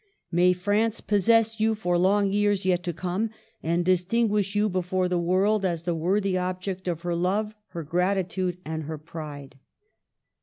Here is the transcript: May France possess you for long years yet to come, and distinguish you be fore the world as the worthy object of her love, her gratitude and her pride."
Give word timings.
May 0.31 0.53
France 0.53 0.99
possess 0.99 1.59
you 1.59 1.75
for 1.75 1.95
long 1.95 2.31
years 2.33 2.65
yet 2.65 2.81
to 2.85 2.91
come, 2.91 3.29
and 3.61 3.85
distinguish 3.85 4.55
you 4.55 4.67
be 4.67 4.81
fore 4.81 5.07
the 5.07 5.19
world 5.19 5.63
as 5.63 5.83
the 5.83 5.93
worthy 5.93 6.35
object 6.35 6.87
of 6.87 7.03
her 7.03 7.13
love, 7.13 7.53
her 7.67 7.83
gratitude 7.83 8.57
and 8.65 8.85
her 8.85 8.97
pride." 8.97 9.59